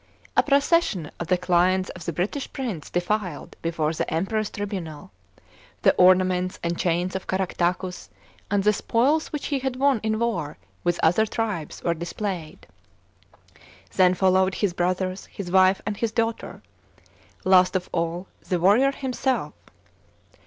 A 0.35 0.41
procession 0.41 1.11
of 1.19 1.27
the 1.27 1.37
clients 1.37 1.91
of 1.91 2.05
the 2.05 2.11
British 2.11 2.51
prince 2.51 2.89
defiled 2.89 3.55
before 3.61 3.93
the 3.93 4.11
Emperor's 4.11 4.49
tribunal; 4.49 5.11
the 5.83 5.93
ornaments 5.93 6.57
and 6.63 6.75
chains 6.75 7.15
of 7.15 7.27
Caractacus 7.27 8.09
and 8.49 8.63
the 8.63 8.73
spoil* 8.73 9.19
which 9.29 9.45
he 9.53 9.59
had 9.59 9.75
won 9.75 9.99
in 10.01 10.17
war 10.17 10.57
with 10.83 10.99
other 11.03 11.27
tribes 11.27 11.83
were 11.83 11.93
displayed. 11.93 12.65
Then 13.93 14.15
followed 14.15 14.55
his 14.55 14.73
brothers, 14.73 15.27
his 15.27 15.51
wife, 15.51 15.83
and 15.85 15.95
his 15.95 16.11
daughter; 16.11 16.63
last 17.43 17.75
of 17.75 17.87
all 17.93 18.25
the 18.49 18.57
warrior 18.59 18.91
himself. 18.93 19.53